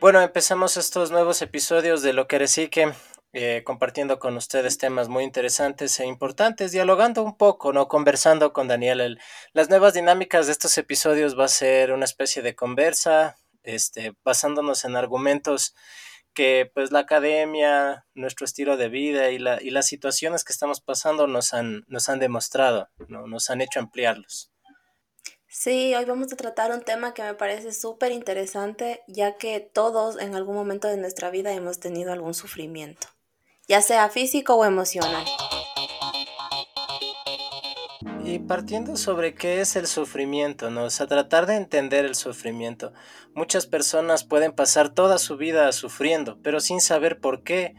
[0.00, 2.90] Bueno, empezamos estos nuevos episodios de Lo que Recique,
[3.34, 7.86] eh, compartiendo con ustedes temas muy interesantes e importantes, dialogando un poco, ¿no?
[7.86, 9.20] Conversando con Daniel.
[9.52, 14.86] las nuevas dinámicas de estos episodios va a ser una especie de conversa, este, basándonos
[14.86, 15.74] en argumentos
[16.32, 20.80] que pues la academia, nuestro estilo de vida y, la, y las situaciones que estamos
[20.80, 23.26] pasando nos han, nos han demostrado, ¿no?
[23.26, 24.49] nos han hecho ampliarlos.
[25.52, 30.16] Sí, hoy vamos a tratar un tema que me parece súper interesante, ya que todos
[30.20, 33.08] en algún momento de nuestra vida hemos tenido algún sufrimiento,
[33.66, 35.24] ya sea físico o emocional.
[38.24, 40.84] Y partiendo sobre qué es el sufrimiento, ¿no?
[40.84, 42.92] O tratar de entender el sufrimiento.
[43.34, 47.74] Muchas personas pueden pasar toda su vida sufriendo, pero sin saber por qué.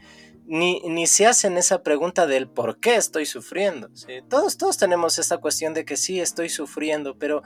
[0.54, 3.88] Ni, ni se hacen esa pregunta del por qué estoy sufriendo.
[4.28, 7.42] Todos, todos tenemos esta cuestión de que sí estoy sufriendo, pero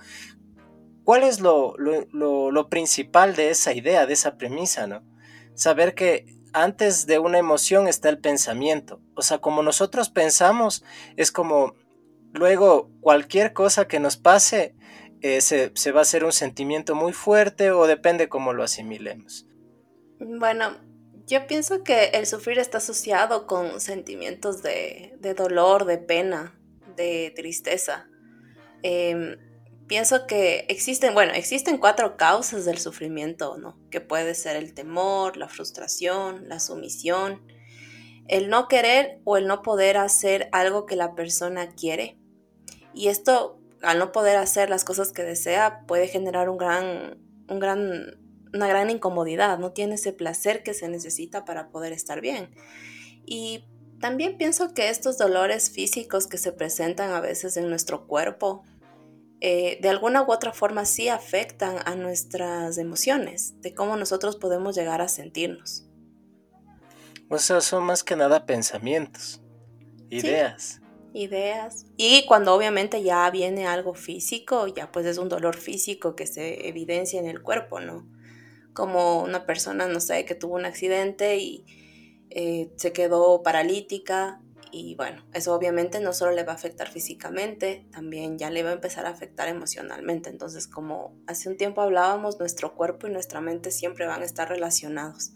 [1.04, 5.04] ¿cuál es lo, lo, lo principal de esa idea, de esa premisa, ¿no?
[5.54, 9.00] Saber que antes de una emoción está el pensamiento.
[9.14, 10.82] O sea, como nosotros pensamos,
[11.14, 11.74] es como
[12.32, 14.74] luego cualquier cosa que nos pase
[15.22, 19.46] eh, se, va a hacer un sentimiento muy fuerte o depende cómo lo asimilemos.
[20.18, 20.76] Bueno,
[21.26, 26.56] yo pienso que el sufrir está asociado con sentimientos de, dolor, de pena,
[26.94, 28.08] de tristeza.
[28.82, 29.36] Em,
[29.88, 33.76] pienso que existen, bueno, existen cuatro causas del sufrimiento, ¿no?
[33.90, 37.42] Que puede ser el temor, la frustración, la sumisión,
[38.28, 42.16] el no querer o el no poder hacer algo que la persona quiere.
[42.94, 47.58] Y esto, al no poder hacer las cosas que desea, puede generar un gran, un
[47.58, 52.50] gran, una gran incomodidad, no tiene ese placer que se necesita para poder estar bien.
[53.24, 53.64] Y
[54.00, 58.62] también pienso que estos dolores físicos que se presentan a veces en nuestro cuerpo,
[59.40, 64.74] eh, de alguna u otra forma sí afectan a nuestras emociones, de cómo nosotros podemos
[64.76, 65.86] llegar a sentirnos.
[67.28, 69.42] O sea, son más que nada pensamientos,
[70.10, 70.80] ideas.
[71.12, 71.86] ideas.
[71.96, 76.68] Y cuando obviamente ya viene algo físico, ya pues es un dolor físico que se
[76.68, 78.06] evidencia en el cuerpo, ¿no?
[78.76, 81.64] Como una persona, no sé, que tuvo un accidente y
[82.30, 87.86] eh, se quedó paralítica y bueno, eso obviamente no solo le va a afectar físicamente,
[87.92, 90.28] también ya le va a empezar a afectar emocionalmente.
[90.28, 94.48] Entonces, como hace un tiempo hablábamos, nuestro cuerpo y nuestra mente siempre van a estar
[94.48, 95.32] relacionados.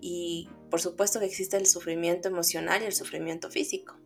[0.00, 3.96] Y por supuesto que existe el sufrimiento emocional y el sufrimiento físico.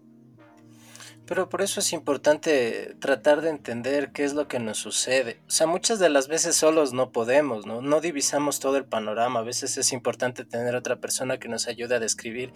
[1.29, 5.43] Pero por eso es importante tratar de entender qué es lo que nos sucede.
[5.47, 7.83] O sea, muchas de las veces solos no podemos, ¿no?
[7.83, 9.41] No divisamos todo el panorama.
[9.41, 12.55] A veces es importante tener otra persona que nos ayude a describir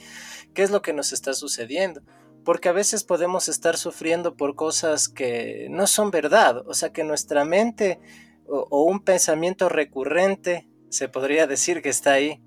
[0.54, 2.00] qué es lo que nos está sucediendo.
[2.46, 6.66] Porque a veces podemos estar sufriendo por cosas que no son verdad.
[6.66, 8.00] O sea, que nuestra mente
[8.46, 12.42] o, un pensamiento recurrente, se podría decir que está ahí,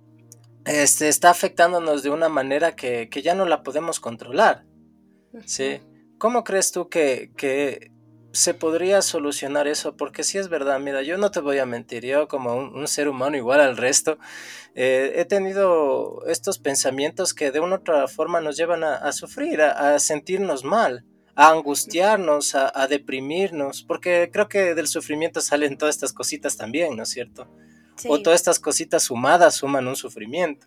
[0.66, 4.66] este, está afectándonos de una manera que, ya no la podemos controlar.
[5.46, 5.82] ¿sí?
[6.26, 7.92] ¿Cómo crees tú que, que,
[8.32, 9.96] se podría solucionar eso?
[9.96, 13.10] Porque si es verdad, mira, yo no te voy a mentir, yo como un, ser
[13.10, 14.18] humano igual al resto,
[14.74, 19.62] eh, he tenido estos pensamientos que de una u otra forma nos llevan a, sufrir,
[19.62, 21.06] a, sentirnos mal
[21.36, 27.04] a angustiarnos, a, deprimirnos, porque creo que del sufrimiento salen todas estas cositas también, ¿no
[27.04, 27.48] es cierto?
[28.08, 30.66] O todas estas cositas sumadas suman un sufrimiento.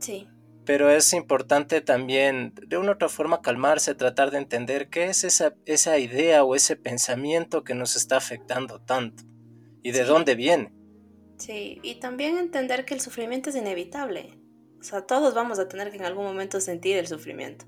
[0.00, 0.26] Sí.
[0.66, 5.24] Pero es importante también, de una u otra forma, calmarse, tratar de entender qué es
[5.24, 9.22] esa, esa idea o ese pensamiento que nos está afectando tanto
[9.82, 10.72] y de dónde viene.
[11.38, 14.38] Sí, y también entender que el sufrimiento es inevitable.
[14.80, 17.66] O sea, todos vamos a tener que en algún momento sentir el sufrimiento.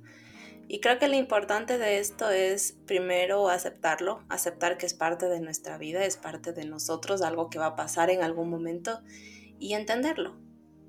[0.67, 5.41] Y creo que lo importante de esto es primero aceptarlo, aceptar que es parte de
[5.41, 9.01] nuestra vida, es parte de nosotros, algo que va a pasar en algún momento
[9.59, 10.48] y entenderlo.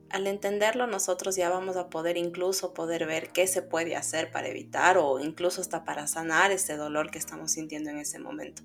[0.09, 4.47] Al entenderlo nosotros ya vamos a poder incluso poder ver qué se puede hacer para
[4.47, 8.63] evitar o incluso hasta para sanar ese dolor que estamos sintiendo en ese momento.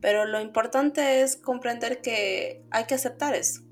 [0.00, 3.62] Pero lo importante es comprender que hay que aceptar eso.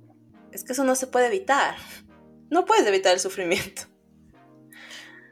[0.52, 1.76] Es que eso no se puede evitar.
[2.50, 3.82] No puedes evitar el sufrimiento.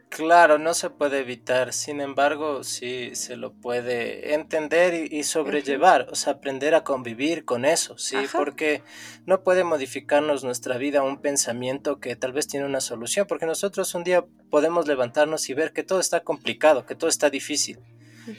[0.09, 6.15] Claro, no se puede evitar, sin embargo, sí se lo puede entender y, sobrellevar, o
[6.15, 8.83] sea, aprender a convivir con eso, sí, porque
[9.27, 13.95] no puede modificarnos nuestra vida un pensamiento que tal vez tiene una solución, porque nosotros
[13.95, 17.81] un día podemos levantarnos y ver que todo está complicado, que todo está difícil.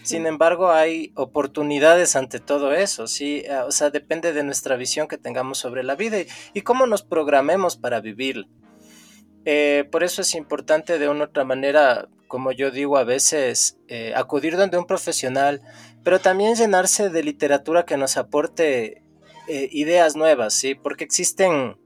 [0.03, 5.07] Sin embargo, hay oportunidades ante todo eso, sí, ah, o sea, depende de nuestra visión
[5.07, 8.47] que tengamos sobre la vida y, y cómo nos programemos para vivirla.
[9.49, 14.11] Eh, por eso es importante de una otra manera, como yo digo a veces, eh,
[14.13, 15.61] acudir donde un profesional,
[16.03, 19.03] pero también llenarse de literatura que nos aporte
[19.47, 20.75] eh, ideas nuevas, ¿sí?
[20.75, 21.77] Porque existen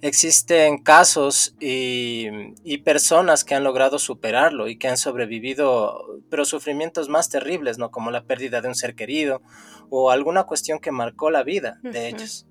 [0.00, 2.26] existen casos y,
[2.64, 7.92] y, personas que han logrado superarlo y que han sobrevivido, pero sufrimientos más terribles, ¿no?
[7.92, 9.42] Como la pérdida de un ser querido
[9.90, 12.48] o alguna cuestión que marcó la vida de ellos.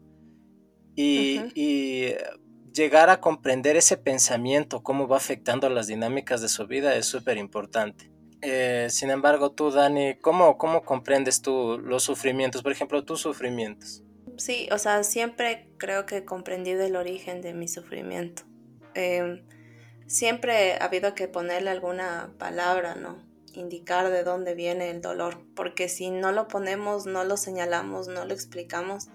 [0.95, 2.13] Y, y,
[2.73, 7.37] llegar a comprender ese pensamiento, cómo va afectando las dinámicas de su vida, es súper
[7.37, 8.11] importante.
[8.41, 12.63] Eh, sin embargo, tú, Dani, ¿cómo, ¿cómo comprendes tú los sufrimientos?
[12.63, 14.03] Por ejemplo, tus sufrimientos.
[14.37, 18.43] Sí, o sea, siempre creo que he comprendido el origen de mi sufrimiento.
[18.95, 19.43] Em,
[20.07, 23.17] siempre ha habido que ponerle alguna palabra, ¿no?
[23.53, 28.25] Indicar de dónde viene el dolor, porque si no lo ponemos, no lo señalamos, no
[28.25, 29.09] lo explicamos,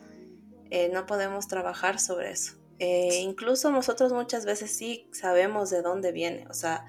[0.70, 2.54] eh, no podemos trabajar sobre eso.
[2.78, 6.84] Eh, incluso nosotros muchas veces sí sabemos de dónde viene, o sea,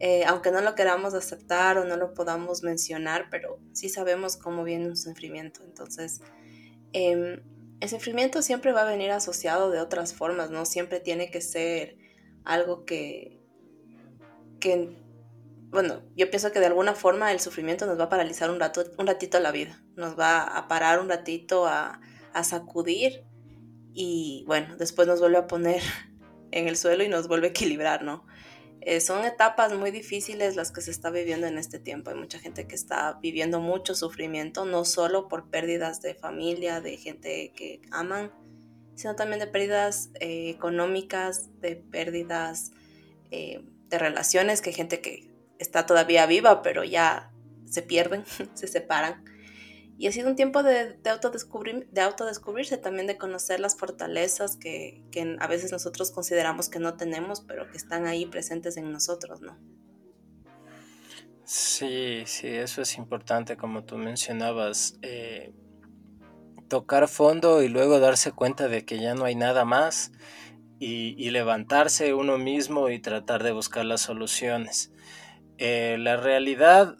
[0.00, 4.64] eh, aunque no lo queramos aceptar o no lo podamos mencionar, pero sí sabemos cómo
[4.64, 5.62] viene un sufrimiento.
[5.62, 6.20] Entonces,
[6.92, 7.42] em,
[7.80, 11.96] el sufrimiento siempre va a venir asociado de otras formas, no siempre tiene que ser
[12.44, 13.38] algo que,
[15.70, 18.84] bueno, yo pienso que de alguna forma el sufrimiento nos va a paralizar un, rato,
[18.98, 22.00] un ratito la vida, nos va a parar un ratito a
[22.42, 23.24] sacudir
[23.94, 25.82] y bueno, después nos vuelve a poner
[26.50, 28.24] en el suelo y nos vuelve a equilibrar, ¿no?
[28.82, 32.10] Eh, son etapas muy difíciles las que se está viviendo en este tiempo.
[32.10, 36.96] Hay mucha gente que está viviendo mucho sufrimiento, no solo por pérdidas de familia, de
[36.96, 38.32] gente que aman,
[38.94, 42.72] sino también de pérdidas eh, económicas, de pérdidas
[43.30, 47.30] eh, de relaciones, que hay gente que está todavía viva, pero ya
[47.66, 49.24] se pierden, se separan.
[50.00, 54.56] Y ha sido un tiempo de, de, autodescubrir, de autodescubrirse, también de conocer las fortalezas
[54.56, 55.04] que,
[55.38, 59.58] a veces nosotros consideramos que no tenemos, pero que están ahí presentes en nosotros, ¿no?
[61.44, 64.98] Sí, sí, eso es importante, como tú mencionabas.
[65.02, 65.52] Eh,
[66.68, 70.12] tocar fondo y luego darse cuenta de que ya no hay nada más
[70.78, 74.92] y, y levantarse uno mismo y tratar de buscar las soluciones.
[75.58, 76.96] Eh, la realidad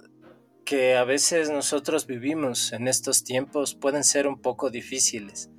[0.70, 5.50] que a veces nosotros vivimos en estos tiempos pueden ser un poco difíciles.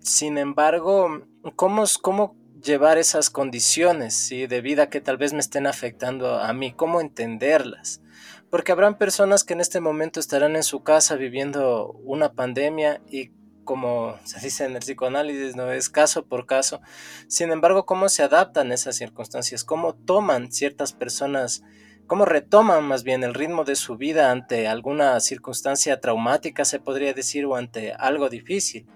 [0.00, 1.22] Sin embargo,
[1.56, 6.74] ¿cómo, cómo llevar esas condiciones de vida que tal vez me estén afectando a mí?
[6.74, 8.02] ¿Cómo entenderlas?
[8.50, 13.30] Porque habrán personas que en este momento estarán en su casa viviendo una pandemia y
[13.64, 16.82] como se dice en el psicoanálisis, no es caso por caso.
[17.28, 19.64] Sin embargo, ¿cómo se adaptan esas circunstancias?
[19.64, 21.62] ¿Cómo toman ciertas personas
[22.06, 27.14] cómo retoman más bien el ritmo de su vida ante alguna circunstancia traumática, se podría
[27.14, 28.86] decir, o ante algo difícil.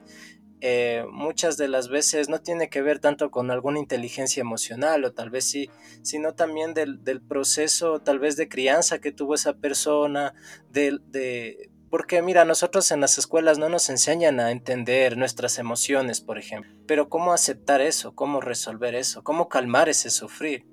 [0.62, 5.12] Eh, muchas de las veces no tiene que ver tanto con alguna inteligencia emocional o
[5.12, 5.70] tal vez sí,
[6.02, 6.98] sino también del,
[7.28, 10.34] proceso tal vez de crianza que tuvo esa persona,
[10.70, 16.22] de, de, porque mira, nosotros en las escuelas no nos enseñan a entender nuestras emociones,
[16.22, 20.64] por ejemplo, pero cómo aceptar eso, cómo resolver eso, cómo calmar ese sufrir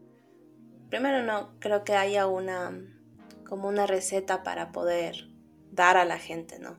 [0.93, 2.71] primero no creo que haya una
[3.49, 5.27] como una receta para poder
[5.71, 6.77] dar a la gente, ¿no?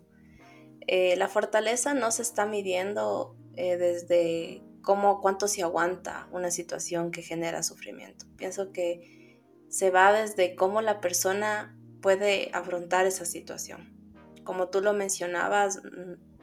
[0.87, 7.11] Eh, la fortaleza no se está midiendo eh, desde cómo, cuánto se aguanta una situación
[7.11, 8.25] que genera sufrimiento.
[8.37, 13.99] Pienso que se va desde cómo la persona puede afrontar esa situación.
[14.45, 15.83] Como tú lo mencionabas,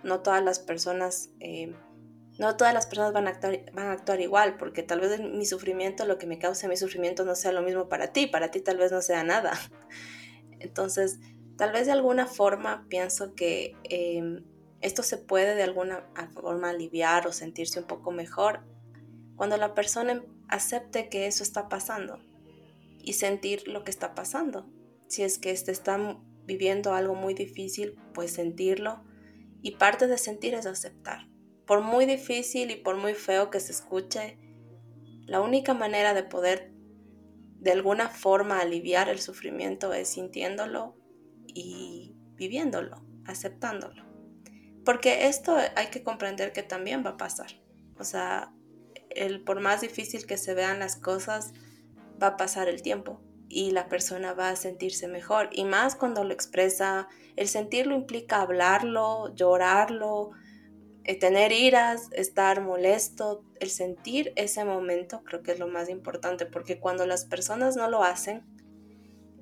[0.03, 1.73] no todas las personas eh,
[2.41, 6.25] no todas las personas van a, actuar, igual, porque tal vez mi sufrimiento, lo que
[6.25, 9.03] me cause mi sufrimiento no sea lo mismo para ti, para ti tal vez no
[9.03, 9.53] sea nada.
[10.59, 11.19] Entonces,
[11.55, 14.43] tal vez de alguna forma pienso que em,
[14.81, 18.61] esto se puede de alguna forma aliviar o sentirse un poco mejor
[19.35, 22.23] cuando la persona acepte que eso está pasando
[22.97, 24.67] y sentir lo que está pasando.
[25.07, 29.03] Si es que este está viviendo algo muy difícil, pues sentirlo.
[29.61, 31.30] Y parte de sentir es aceptar
[31.71, 34.37] por muy difícil y por muy feo que se escuche,
[35.25, 36.73] la única manera de poder
[37.61, 40.97] de alguna forma aliviar el sufrimiento es sintiéndolo
[41.47, 44.03] y viviéndolo, aceptándolo.
[44.83, 47.61] Porque esto hay que comprender que también va a pasar.
[47.97, 48.53] O sea,
[49.09, 51.53] el, por más difícil que se vean las cosas,
[52.21, 55.47] va a pasar el tiempo y la persona va a sentirse mejor.
[55.53, 60.31] Y más cuando lo expresa, el sentirlo implica hablarlo, llorarlo,
[61.19, 66.79] tener iras, estar molesto, el sentir ese momento creo que es lo más importante, porque
[66.79, 68.43] cuando las personas no lo hacen,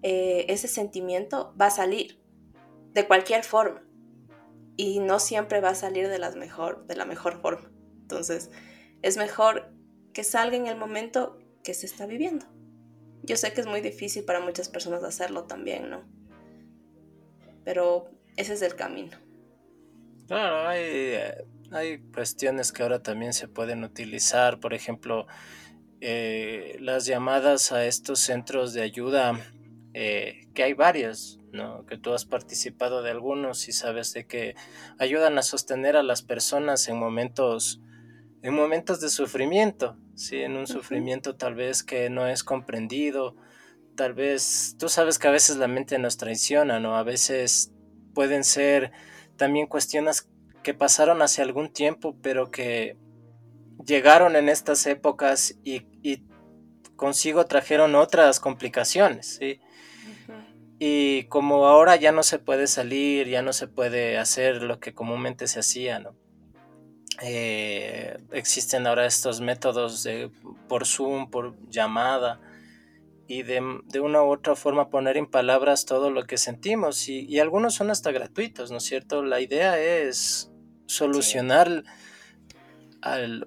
[0.01, 2.22] eh, ese sentimiento va a salir
[2.94, 3.84] de cualquier forma
[4.78, 7.70] y no siempre va a salir de, las mejor, de la mejor forma.
[8.01, 8.50] Entonces,
[9.01, 9.74] es mejor
[10.13, 12.46] que salga en el momento que se está viviendo.
[13.24, 16.04] Yo sé que es muy difícil para muchas personas hacerlo también, ¿no?
[17.66, 19.18] Pero ese es el camino.
[20.29, 21.15] Claro, hay,
[21.71, 25.25] hay cuestiones que ahora también se pueden utilizar, por ejemplo,
[26.01, 29.39] eh, las llamadas a estos centros de ayuda,
[29.95, 31.83] eh, que hay varios, ¿no?
[31.88, 34.53] que tú has participado de algunos y sabes de que
[35.00, 37.81] ayudan a sostener a las personas en momentos,
[38.43, 40.43] en momentos de sufrimiento, ¿sí?
[40.43, 43.36] en un sufrimiento tal vez que no es comprendido,
[43.95, 46.98] tal vez, tú sabes que a veces la mente nos traiciona, ¿no?
[46.98, 47.74] A veces
[48.13, 48.91] pueden ser
[49.39, 50.29] también cuestiones
[50.62, 52.98] que pasaron hace algún tiempo, pero que
[53.84, 55.88] llegaron en estas épocas y,
[56.96, 59.62] consigo trajeron otras complicaciones, ¿sí?
[60.79, 64.93] Y como ahora ya no se puede salir, ya no se puede hacer lo que
[64.93, 66.13] comúnmente se hacía, ¿no?
[67.22, 70.29] Eh, existen ahora estos métodos de,
[70.67, 72.41] por Zoom, por llamada,
[73.29, 73.62] y de,
[74.01, 77.07] una u otra forma poner en palabras todo lo que sentimos.
[77.07, 79.21] Y, algunos son hasta gratuitos, ¿no es cierto?
[79.21, 80.51] La idea es
[80.88, 81.83] solucionar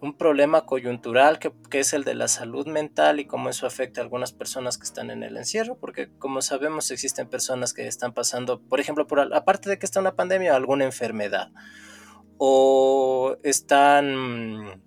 [0.00, 4.04] un problema coyuntural que, es el de la salud mental y cómo eso afecta a
[4.04, 8.60] algunas personas que están en el encierro, porque como sabemos existen personas que están pasando,
[8.62, 11.50] por ejemplo, por aparte de que está una pandemia, alguna enfermedad.
[12.38, 14.80] O están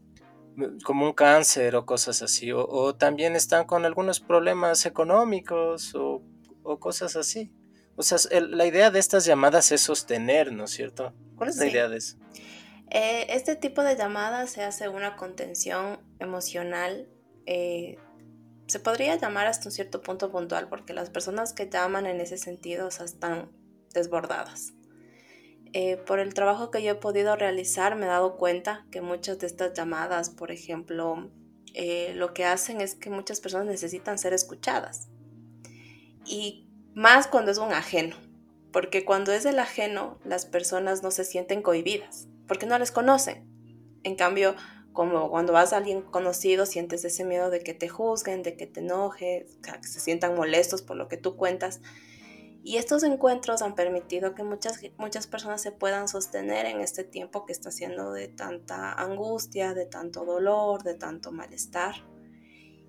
[0.84, 6.22] como un cáncer o cosas así, o, también están con algunos problemas económicos o,
[6.80, 7.52] cosas así.
[7.96, 11.14] O sea, la idea de estas llamadas es sostener, ¿no es cierto?
[11.36, 12.18] ¿Cuál es la idea de eso?
[12.90, 17.08] Eh, este tipo de llamadas se hace una contención emocional.
[17.46, 17.98] Eh,
[18.68, 22.38] se podría llamar hasta un cierto punto puntual porque las personas que llaman en ese
[22.38, 23.52] sentido están
[23.94, 24.74] desbordadas.
[25.78, 29.40] Eh, por el trabajo que yo he podido realizar me he dado cuenta que muchas
[29.40, 31.30] de estas llamadas, por ejemplo,
[31.74, 35.10] eh, lo que hacen es que muchas personas necesitan ser escuchadas.
[36.26, 38.16] Y más cuando es un ajeno,
[38.72, 43.46] porque cuando es el ajeno, las personas no se sienten cohibidas, porque no les conocen.
[44.04, 44.56] En cambio,
[44.94, 48.66] como cuando vas a alguien conocido, sientes ese miedo de que te juzguen, de que
[48.66, 51.82] te enojes, que se sientan molestos por lo que tú cuentas.
[52.68, 57.46] Y estos encuentros han permitido que muchas, muchas personas se puedan sostener en este tiempo
[57.46, 61.94] que está siendo de tanta angustia, de tanto dolor, de tanto malestar.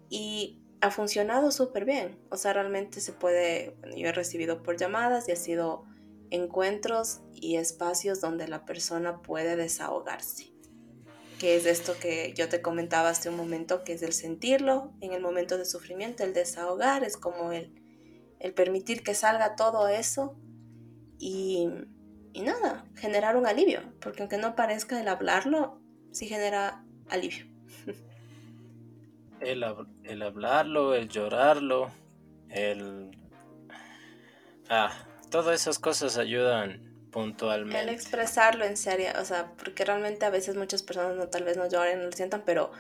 [0.09, 2.18] Y ha funcionado súper bien.
[2.30, 5.85] O sea, realmente se puede, yo he recibido por llamadas y ha sido
[6.30, 10.54] encuentros y espacios donde la persona puede desahogarse.
[11.38, 15.12] Que es esto que yo te comentaba hace un momento, que es el sentirlo en
[15.12, 17.86] el momento de sufrimiento, el desahogar, es como el
[18.40, 20.37] el permitir que salga todo eso
[21.19, 21.69] y,
[22.35, 25.81] nada, generar un alivio, porque aunque no parezca el hablarlo,
[26.12, 27.47] sí genera alivio.
[29.40, 29.64] El,
[30.05, 31.90] el hablarlo, el llorarlo,
[32.49, 33.11] el...
[34.69, 34.90] Ah,
[35.31, 37.81] todas esas cosas ayudan puntualmente.
[37.81, 41.57] El expresarlo en serio, o sea, porque realmente a veces muchas personas no, tal vez
[41.57, 42.71] no lloren, no lo sientan, pero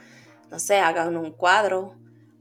[0.50, 1.96] no sé, hagan un cuadro,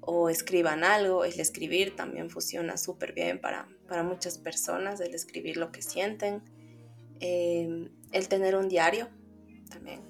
[0.06, 1.26] o escriban algo.
[1.26, 3.68] El escribir también funciona súper bien para,
[4.04, 6.42] muchas personas, el escribir lo que sienten.
[7.20, 9.10] Em, el tener un diario
[9.70, 10.02] también.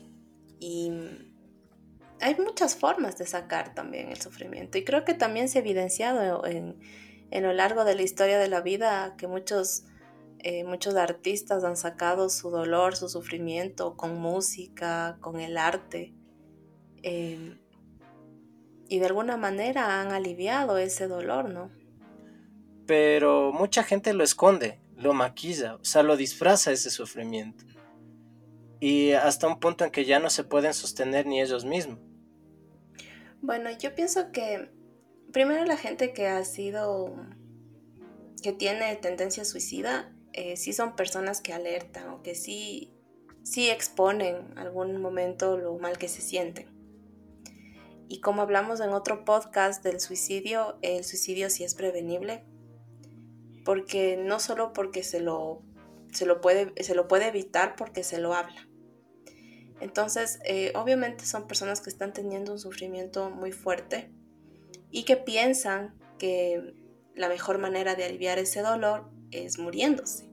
[0.60, 0.92] Y
[2.22, 4.78] hay muchas formas de sacar también el sufrimiento.
[4.78, 6.78] Y creo que también se ha evidenciado en,
[7.32, 9.86] lo largo de la historia de la vida que muchos,
[10.40, 16.14] eh, muchos artistas han sacado su dolor, su sufrimiento con música, con el arte.
[17.04, 17.60] Em,
[18.88, 21.72] y de alguna manera han aliviado ese dolor, ¿no?
[22.86, 27.65] Pero mucha gente lo esconde, lo maquilla, o sea, lo disfraza ese sufrimiento.
[28.80, 32.00] Y hasta un punto en que ya no se pueden sostener ni ellos mismos.
[33.42, 34.70] Bueno, yo pienso que
[35.32, 37.15] primero la gente que ha sido,
[38.44, 42.94] que tiene tendencia suicida, eh, sí son personas que alertan o que sí,
[43.44, 46.75] sí exponen algún momento lo mal que se sienten.
[48.08, 52.46] Y como hablamos en otro podcast del suicidio, el suicidio sí es prevenible,
[53.64, 55.64] porque no solo porque se lo,
[56.12, 58.68] se lo, puede, se lo puede evitar, porque se lo habla.
[59.82, 64.12] Entonces, eh, obviamente son personas que están teniendo un sufrimiento muy fuerte
[64.92, 66.74] y que piensan que
[67.16, 70.30] la mejor manera de aliviar ese dolor es muriéndose.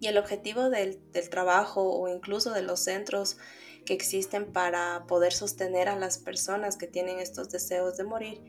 [0.00, 3.38] Y el objetivo del, del trabajo o incluso de los centros
[3.90, 8.40] que existen para poder sostener a las personas que tienen estos deseos de morir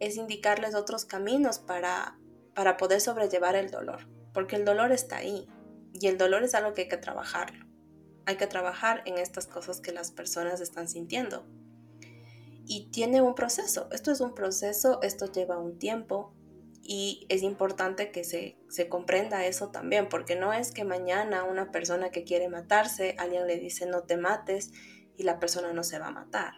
[0.00, 2.18] es indicarles otros caminos para,
[2.54, 5.48] para poder sobrellevar el dolor, porque el dolor está ahí
[5.94, 7.64] y el dolor es algo que hay que trabajarlo.
[8.26, 11.46] Hay que trabajar en estas cosas que las personas están sintiendo.
[12.66, 16.34] Y tiene un proceso, esto es un proceso, esto lleva un tiempo
[16.82, 21.70] Y es importante que se, se, comprenda eso también, porque no es que mañana una
[21.70, 24.72] persona que quiere matarse, alguien le dice no te mates
[25.16, 26.54] y la persona no se va a matar.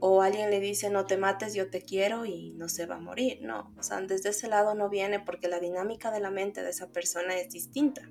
[0.00, 3.00] O alguien le dice no te mates, yo te quiero y no se va a
[3.00, 3.40] morir.
[3.42, 6.70] No, o sea, desde ese lado no viene porque la dinámica de la mente de
[6.70, 8.02] esa persona es distinta.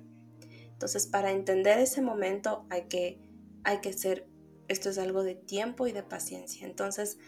[0.76, 3.18] Entonces, para entender ese momento hay que,
[3.64, 4.28] hay que ser,
[4.68, 6.66] esto es algo de tiempo y de paciencia.
[6.66, 7.18] Entonces,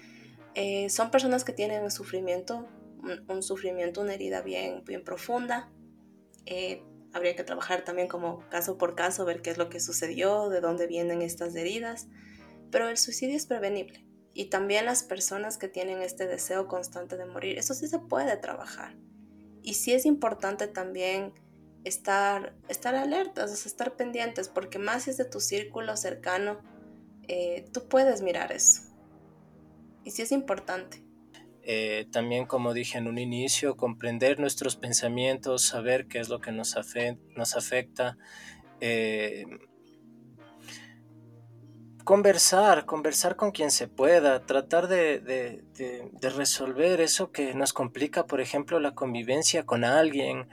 [0.54, 2.68] eh, son personas que tienen sufrimiento,
[3.28, 5.70] un, sufrimiento, una herida bien, bien profunda.
[6.46, 10.48] Eh, habría que trabajar también como caso por caso, ver qué es lo que sucedió,
[10.48, 12.08] de dónde vienen estas heridas.
[12.70, 14.04] Pero el suicidio es prevenible.
[14.34, 18.36] Y también las personas que tienen este deseo constante de morir, eso sí se puede
[18.36, 18.94] trabajar.
[19.62, 21.32] Y sí es importante también
[21.84, 26.60] estar, estar alertas, estar pendientes, porque más si es de tu círculo cercano,
[27.26, 28.82] eh, tú puedes mirar eso.
[30.04, 31.02] Y sí es importante.
[31.70, 36.50] Eh, también, como dije en un inicio, comprender nuestros pensamientos, saber qué es lo que
[36.50, 38.16] nos, afecta.
[38.80, 39.44] Eh,
[42.04, 45.62] conversar, conversar con quien se pueda, tratar de,
[46.34, 50.48] resolver eso que nos complica, por ejemplo, la convivencia con alguien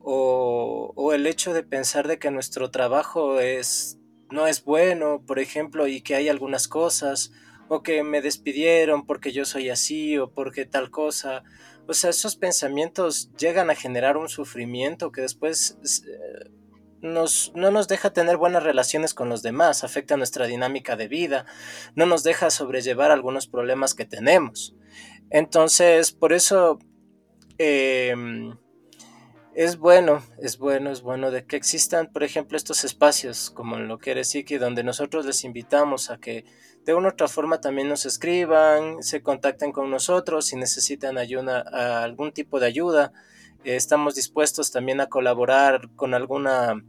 [0.00, 3.98] o, el hecho de pensar de que nuestro trabajo es,
[4.30, 7.32] no es bueno, por ejemplo, y que hay algunas cosas,
[7.68, 11.42] o que me despidieron porque yo soy así, o porque tal cosa.
[11.86, 16.50] O sea, esos pensamientos llegan a generar un sufrimiento que después eh,
[17.00, 21.46] nos, no nos deja tener buenas relaciones con los demás, afecta nuestra dinámica de vida,
[21.94, 24.74] no nos deja sobrellevar algunos problemas que tenemos.
[25.30, 26.78] Entonces, por eso...
[27.58, 28.56] Em,
[29.54, 33.86] es bueno, es bueno, es bueno de que existan, por ejemplo, estos espacios como en
[33.86, 36.44] lo que eres Iki, donde nosotros les invitamos a que
[36.84, 42.32] de una u otra forma también nos escriban, se contacten con nosotros si necesitan algún
[42.32, 43.12] tipo de ayuda.
[43.64, 46.84] Eh, estamos dispuestos también a colaborar con alguna,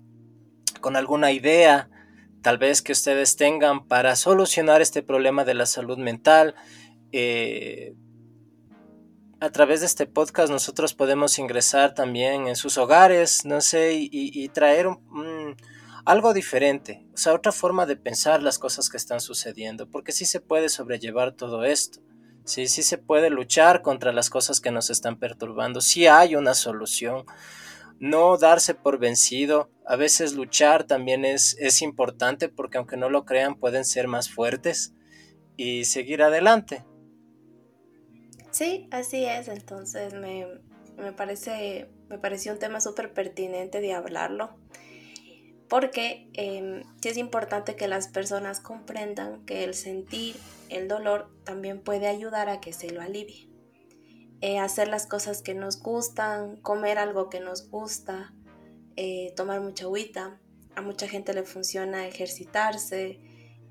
[0.81, 1.89] con alguna idea,
[2.41, 6.55] tal vez que ustedes tengan para solucionar este problema de la salud mental.
[7.11, 7.95] Eh,
[9.39, 14.49] a través de este podcast nosotros podemos ingresar también en sus hogares, no sé, y,
[14.49, 14.87] traer
[16.05, 20.25] algo diferente, o sea, otra forma de pensar las cosas que están sucediendo, porque sí
[20.25, 21.99] se puede sobrellevar todo esto,
[22.43, 26.53] sí, sí se puede luchar contra las cosas que nos están perturbando, sí hay una
[26.53, 27.25] solución,
[27.99, 33.25] no darse por vencido, a veces luchar también es, es importante porque aunque no lo
[33.25, 34.93] crean pueden ser más fuertes
[35.57, 36.83] y seguir adelante.
[38.55, 39.49] Sí, así es.
[39.49, 40.47] Entonces me,
[41.11, 44.55] parece, me pareció un tema súper pertinente de hablarlo.
[45.69, 50.35] Porque em, sí es importante que las personas comprendan que el sentir
[50.69, 53.49] el dolor también puede ayudar a que se lo alivie.
[54.41, 58.33] Eh, hacer las cosas que nos gustan, comer algo que nos gusta,
[58.95, 60.39] eh, tomar mucha agüita.
[60.75, 63.19] A mucha gente le funciona ejercitarse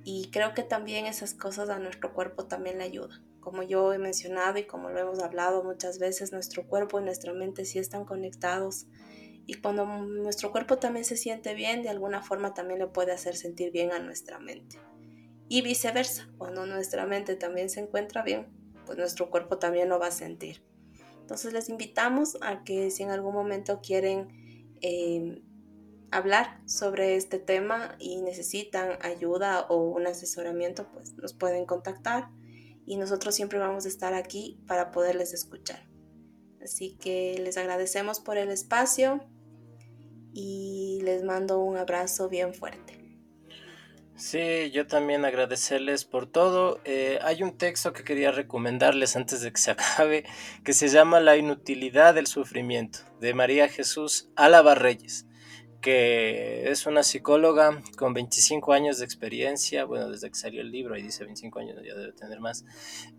[0.05, 3.25] y creo que también esas cosas a nuestro cuerpo también le ayudan.
[3.41, 7.35] Como yo he mencionado y como lo hemos hablado muchas veces, nuestro cuerpo y nuestra
[7.35, 8.87] mente sí están conectados.
[9.47, 13.37] Y cuando nuestro cuerpo también se siente bien, de alguna forma también le puede hacer
[13.37, 14.79] sentir bien a nuestra mente.
[15.49, 18.47] Y viceversa, cuando nuestra mente también se encuentra bien,
[18.87, 20.65] pues nuestro cuerpo también lo va a sentir.
[21.21, 24.29] Entonces les invitamos a que si en algún momento quieren
[24.81, 25.43] eh,
[26.11, 32.29] hablar sobre este tema y necesitan ayuda o un asesoramiento, pues nos pueden contactar
[32.87, 35.89] y nosotros siempre vamos a estar aquí para poderles escuchar.
[36.63, 39.27] Así que les agradecemos por el espacio
[40.35, 43.01] y les mando un abrazo bien fuerte.
[44.17, 46.81] Sí, yo también agradecerles por todo.
[46.85, 50.25] Eh, hay un texto que quería recomendarles antes de que se acabe,
[50.65, 55.27] que se llama La inutilidad del sufrimiento, de María Jesús Álava Reyes
[55.85, 60.97] que es una psicóloga con 25 años de experiencia, bueno, desde que salió el libro,
[60.97, 62.65] y dice 25 años, ya debe tener más,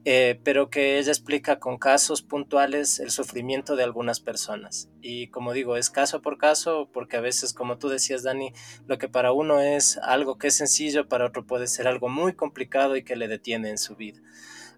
[0.03, 4.89] eh, pero que ella explica con casos puntuales el sufrimiento de algunas personas.
[4.99, 8.51] Y como digo, es caso por caso, porque a veces, como tú decías, Dani,
[8.87, 12.33] lo que para uno es algo que es sencillo, para otro puede ser algo muy
[12.33, 14.19] complicado y que le detiene en su vida.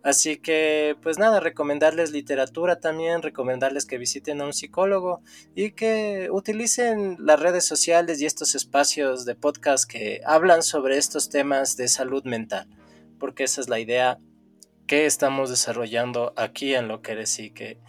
[0.03, 5.21] Así que, pues nada, recomendarles literatura también, recomendarles que visiten a un psicólogo
[5.55, 11.29] y que utilicen las redes sociales y estos espacios de podcast que hablan sobre estos
[11.29, 12.67] temas de salud mental,
[13.19, 14.19] porque esa es la idea
[14.85, 17.79] que estamos desarrollando aquí en lo que eres y que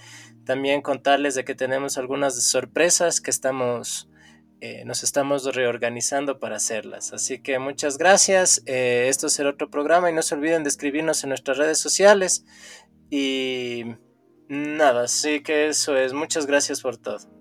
[0.44, 4.09] también contarles de que tenemos algunas sorpresas que estamos
[4.61, 7.12] eh, nos estamos reorganizando para hacerlas.
[7.12, 8.62] Así que muchas gracias.
[8.66, 12.44] Eh, esto será otro programa y no se olviden de escribirnos en nuestras redes sociales.
[13.11, 13.85] Y
[14.49, 16.14] Nada, sí que eso es.
[16.14, 17.38] Muchas gracias por todo.